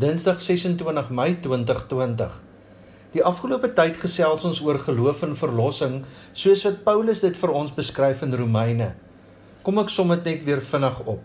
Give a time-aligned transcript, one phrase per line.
[0.00, 2.36] Dinsdag 26 Mei 2020.
[3.12, 5.96] Die afgelope tyd gesels ons oor geloof en verlossing,
[6.32, 8.86] soos wat Paulus dit vir ons beskryf in Romeine.
[9.66, 11.20] Kom ek som dit net weer vinnig op.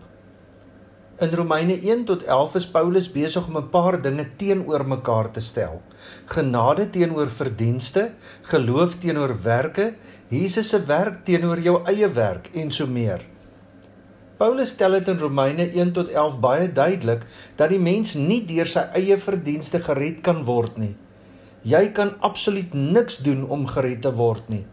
[1.23, 5.39] In Romeine 1 tot 11 is Paulus besig om 'n paar dinge teenoor mekaar te
[5.39, 5.79] stel.
[6.25, 8.11] Genade teenoor verdienste,
[8.51, 9.93] geloof teenoor werke,
[10.27, 13.21] Jesus se werk teenoor jou eie werk en so meer.
[14.35, 17.21] Paulus stel dit in Romeine 1 tot 11 baie duidelik
[17.55, 20.91] dat die mens nie deur sy eie verdienste gered kan word nie.
[21.63, 24.65] Jy kan absoluut niks doen om gered te word nie.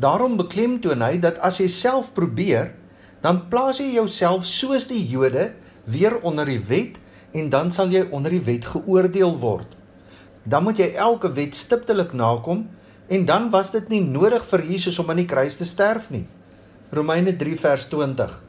[0.00, 2.72] Daarom beklemtoon hy dat as jy self probeer,
[3.20, 5.50] dan plaas jy jouself soos die Jode
[5.84, 6.96] weer onder die wet
[7.36, 9.68] en dan sal jy onder die wet geoordeel word.
[10.48, 12.64] Dan moet jy elke wet stiptelik nakom
[13.12, 16.24] en dan was dit nie nodig vir Jesus om aan die kruis te sterf nie.
[16.96, 18.45] Romeine 3 vers 20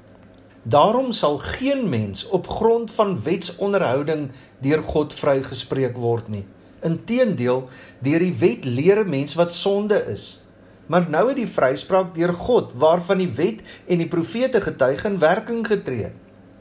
[0.67, 6.43] Daarom sal geen mens op grond van wetsonderhouding deur God vrygespreek word nie.
[6.83, 7.61] Inteendeel,
[8.03, 10.43] deur die wet leer 'n mens wat sonde is.
[10.91, 15.19] Maar nou het die vryspraak deur God, waarvan die wet en die profete getuig in
[15.19, 16.11] werking getree.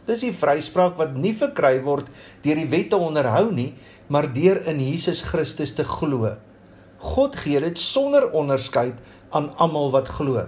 [0.06, 2.06] Dis die vryspraak wat nie verkry word
[2.42, 3.74] deur die wet te onderhou nie,
[4.06, 6.36] maar deur in Jesus Christus te glo.
[6.98, 8.94] God gee dit sonder onderskeid
[9.30, 10.46] aan almal wat glo.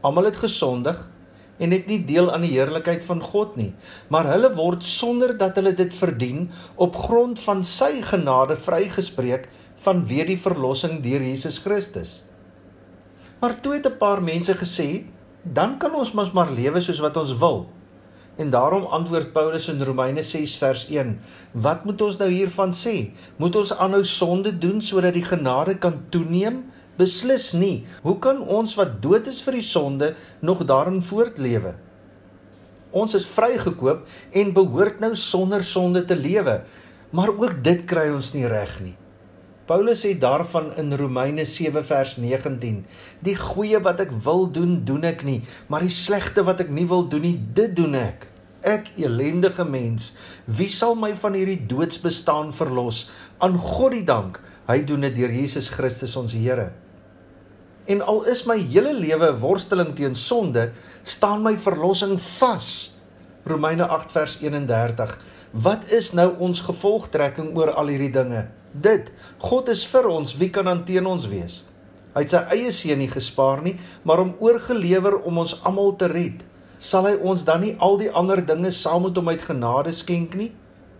[0.00, 1.13] Almal het gesondig
[1.58, 3.72] en het nie deel aan die heerlikheid van God nie,
[4.08, 9.48] maar hulle word sonder dat hulle dit verdien op grond van sy genade vrygespreek
[9.84, 12.22] vanweë die verlossing deur Jesus Christus.
[13.40, 15.04] Maar toe het 'n paar mense gesê,
[15.42, 17.66] dan kan ons mos maar lewe soos wat ons wil.
[18.36, 21.20] En daarom antwoord Paulus in Romeine 6 vers 1:
[21.52, 23.10] Wat moet ons nou hiervan sê?
[23.36, 26.64] Moet ons aanhou sonde doen sodat die genade kan toeneem?
[26.98, 27.86] Beslis nie.
[28.04, 31.74] Hoe kan ons wat dood is vir die sonde nog daarin voortlewe?
[32.94, 34.04] Ons is vrygekoop
[34.38, 36.60] en behoort nou sonder sonde te lewe,
[37.10, 38.94] maar ook dit kry ons nie reg nie.
[39.66, 42.84] Paulus sê daarvan in Romeine 7 vers 19:
[43.24, 46.86] Die goeie wat ek wil doen, doen ek nie, maar die slegte wat ek nie
[46.86, 48.28] wil doen nie, dit doen ek.
[48.62, 50.12] Ek elendige mens,
[50.46, 53.08] wie sal my van hierdie doodsbestaan verlos?
[53.42, 56.70] Aan God die dank, hy doen dit deur Jesus Christus ons Here.
[57.84, 60.70] En al is my hele lewe worsteling teen sonde,
[61.02, 62.68] staan my verlossing vas.
[63.44, 65.18] Romeine 8 vers 31.
[65.50, 68.46] Wat is nou ons gevolgtrekking oor al hierdie dinge?
[68.72, 69.12] Dit:
[69.44, 71.60] God is vir ons, wie kan dan teen ons wees?
[72.14, 76.08] Hy het sy eie seun nie gespaar nie, maar hom oorgelewer om ons almal te
[76.08, 76.40] red.
[76.80, 80.38] Sal hy ons dan nie al die ander dinge saam met hom uit genade skenk
[80.40, 80.52] nie?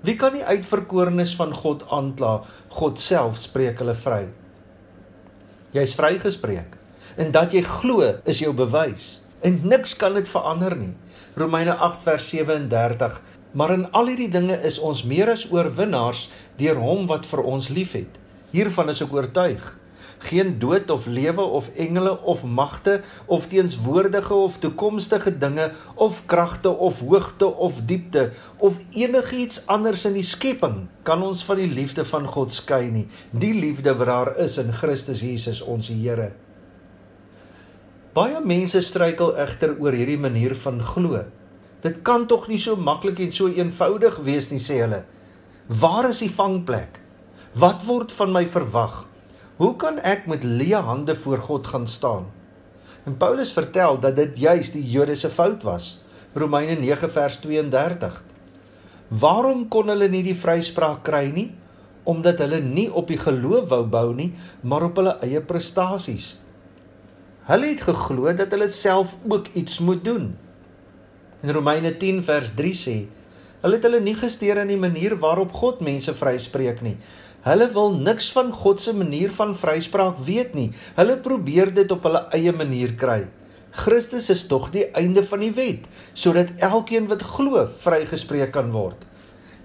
[0.05, 2.43] Wie kan die uitverkorenes van God aankla?
[2.77, 4.27] God self spreek hulle vry.
[5.75, 6.77] Jy's vrygespreek.
[7.19, 9.19] En dat jy glo is jou bewys.
[9.43, 10.93] En niks kan dit verander nie.
[11.35, 13.17] Romeine 8 vers 37.
[13.59, 16.29] Maar in al hierdie dinge is ons meer as oorwinnaars
[16.63, 18.21] deur hom wat vir ons liefhet.
[18.55, 19.67] Hiervan is ek oortuig.
[20.25, 26.69] Geen dood of lewe of engele of magte of teenswoordige of toekomstige dinge of kragte
[26.69, 32.05] of hoogte of diepte of enigiets anders in die skepping kan ons van die liefde
[32.09, 33.07] van God skei nie.
[33.31, 36.33] Die liefde wat daar is in Christus Jesus ons Here.
[38.15, 41.25] Baie mense struikel egter oor hierdie manier van glo.
[41.83, 45.03] Dit kan tog nie so maklik en so eenvoudig wees nie sê hulle.
[45.67, 47.01] Waar is die vangplek?
[47.59, 49.03] Wat word van my verwag?
[49.55, 52.25] Hoe kan ek met leë hande voor God gaan staan?
[53.07, 56.01] En Paulus vertel dat dit juis die Jode se fout was.
[56.35, 58.17] Romeine 9 vers 32.
[59.09, 61.53] Waarom kon hulle nie die vryspraak kry nie?
[62.03, 64.33] Omdat hulle nie op die geloof wou bou nie,
[64.67, 66.33] maar op hulle eie prestasies.
[67.47, 70.33] Hulle het geglo dat hulle self ook iets moet doen.
[71.47, 72.97] In Romeine 10 vers 3 sê:
[73.63, 76.99] Hulle het hulle nie gesteer aan die manier waarop God mense vryspreek nie.
[77.45, 80.71] Hulle wil niks van God se manier van vryspraak weet nie.
[80.97, 83.27] Hulle probeer dit op hulle eie manier kry.
[83.75, 89.03] Christus is tog die einde van die wet, sodat elkeen wat glo vrygespreek kan word.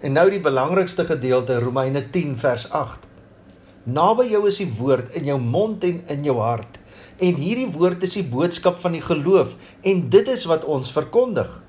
[0.03, 3.05] En nou die belangrikste gedeelte Romeine 10 vers 8.
[3.87, 6.81] Naby jou is die woord in jou mond en in jou hart.
[7.23, 9.55] En hierdie woord is die boodskap van die geloof
[9.87, 11.61] en dit is wat ons verkondig.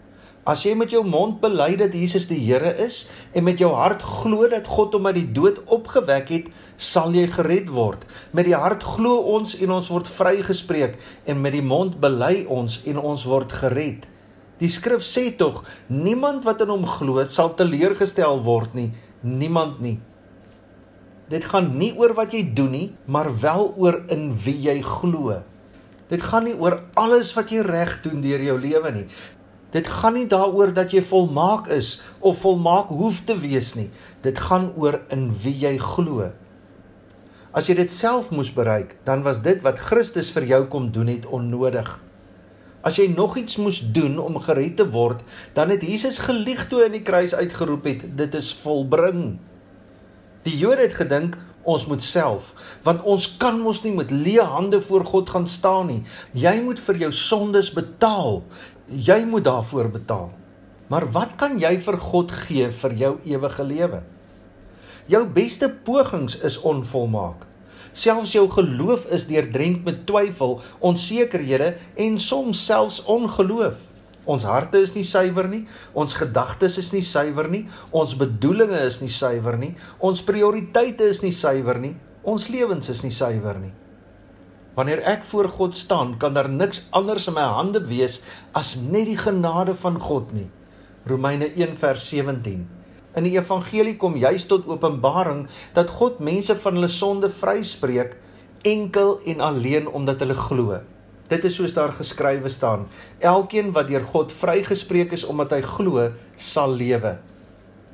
[0.49, 3.03] As jy met jou mond bely dat Jesus die Here is
[3.37, 6.47] en met jou hart glo dat God hom uit die dood opgewek het,
[6.81, 8.07] sal jy gered word.
[8.33, 10.97] Met die hart glo ons en ons word vrygespreek
[11.29, 14.07] en met die mond bely ons en ons word gered.
[14.61, 18.91] Die skrif sê tog, niemand wat in hom glo sal teleurgestel word nie,
[19.21, 19.99] niemand nie.
[21.31, 25.37] Dit gaan nie oor wat jy doen nie, maar wel oor in wie jy glo.
[26.11, 29.07] Dit gaan nie oor alles wat jy reg doen deur jou lewe nie.
[29.71, 33.91] Dit gaan nie daaroor dat jy volmaak is of volmaak hoef te wees nie.
[34.23, 36.31] Dit gaan oor in wie jy glo.
[37.55, 41.11] As jy dit self moes bereik, dan was dit wat Christus vir jou kom doen
[41.11, 41.89] het onnodig.
[42.87, 45.21] As jy nog iets moes doen om gered te word,
[45.55, 49.39] dan het Jesus gelieg toe in die kruis uitgeroep het, dit is volbring.
[50.47, 51.37] Die Jode het gedink
[51.69, 52.55] ons moet self,
[52.87, 56.01] want ons kan mos nie met leë hande voor God gaan staan nie.
[56.33, 58.41] Jy moet vir jou sondes betaal.
[58.91, 60.31] Jy moet daarvoor betaal.
[60.91, 64.01] Maar wat kan jy vir God gee vir jou ewige lewe?
[65.07, 67.45] Jou beste pogings is onvolmaak.
[67.93, 73.79] Selfs jou geloof is deurdrenk met twyfel, onsekerhede en soms selfs ongeloof.
[74.27, 75.63] Ons harte is nie suiwer nie,
[75.95, 81.23] ons gedagtes is nie suiwer nie, ons bedoelings is nie suiwer nie, ons prioriteite is
[81.23, 81.95] nie suiwer nie,
[82.27, 83.73] ons lewens is nie suiwer nie.
[84.81, 88.23] Wanneer ek voor God staan, kan daar niks anders in my hande wees
[88.57, 90.47] as net die genade van God nie.
[91.05, 92.63] Romeine 1 vers 17.
[93.13, 95.43] In die evangelie kom juis tot openbaring
[95.77, 98.17] dat God mense van hulle sonde vryspreek
[98.65, 100.81] enkel en alleen omdat hulle glo.
[101.29, 102.89] Dit is soos daar geskrywe staan:
[103.21, 106.09] Elkeen wat deur God vrygespreek is omdat hy glo,
[106.41, 107.19] sal lewe.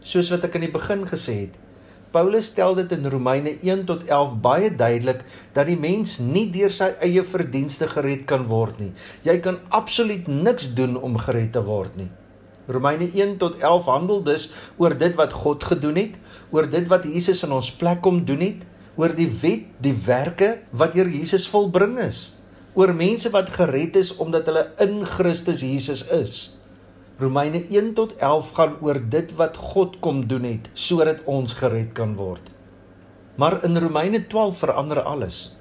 [0.06, 1.58] Soos wat ek in die begin gesê het,
[2.16, 5.18] Paulus stel dit in Romeine 1 tot 11 baie duidelik
[5.52, 8.94] dat die mens nie deur sy eie verdienste gered kan word nie.
[9.26, 12.08] Jy kan absoluut niks doen om gered te word nie.
[12.72, 14.48] Romeine 1 tot 11 handel dus
[14.80, 16.16] oor dit wat God gedoen het,
[16.50, 18.64] oor dit wat Jesus in ons plek kom doen het,
[18.96, 22.30] oor die wet, die werke wat deur Jesus volbring is,
[22.72, 26.55] oor mense wat gered is omdat hulle in Christus Jesus is.
[27.16, 31.94] Romeine 1 tot 11 gaan oor dit wat God kom doen het sodat ons gered
[31.96, 32.50] kan word.
[33.40, 35.56] Maar in Romeine 12 verander alles.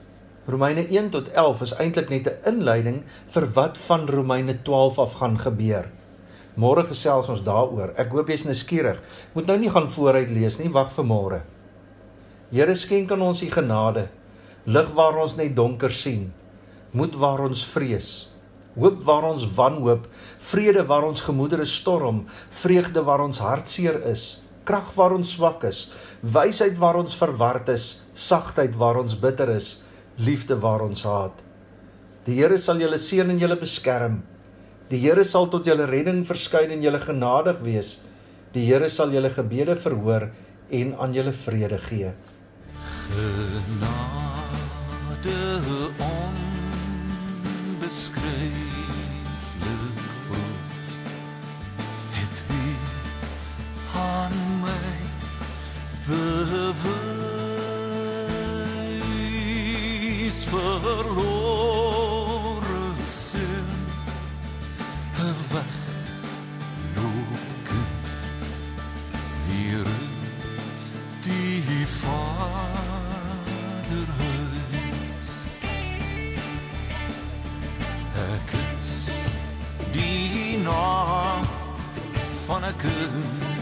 [0.52, 5.14] Romeine 1 tot 11 is eintlik net 'n inleiding vir wat van Romeine 12 af
[5.14, 5.88] gaan gebeur.
[6.56, 7.94] Môre gesels ons daaroor.
[7.96, 9.02] Ek hoop jy's nuuskierig.
[9.34, 11.42] Moet nou nie gaan vooruit lees nie, wag vir môre.
[12.52, 14.10] Here skenk aan ons u genade.
[14.66, 16.34] Lig waar ons net donker sien.
[16.92, 18.28] Moed waar ons vrees.
[18.76, 20.08] Hoop waar ons wanhoop,
[20.52, 25.86] vrede waar ons gemoedere storm, vreugde waar ons hartseer is, krag waar ons swak is,
[26.22, 29.78] wysheid waar ons verward is, sagtheid waar ons bitter is,
[30.18, 31.44] liefde waar ons haat.
[32.26, 34.24] Die Here sal julle seën en julle beskerm.
[34.90, 38.00] Die Here sal tot julle redding verskyn en julle genadig wees.
[38.56, 40.30] Die Here sal julle gebede verhoor
[40.74, 42.12] en aan julle vrede gee.
[43.14, 44.26] Genade
[82.72, 83.55] van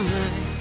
[0.00, 0.51] mine